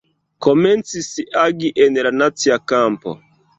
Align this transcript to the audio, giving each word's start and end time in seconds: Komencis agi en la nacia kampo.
Komencis 0.45 1.09
agi 1.45 1.71
en 1.85 2.01
la 2.09 2.15
nacia 2.19 2.61
kampo. 2.75 3.17